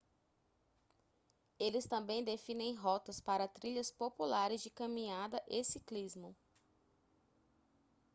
[1.59, 6.35] eles também definem rotas para trilhas populares de caminhada e ciclismo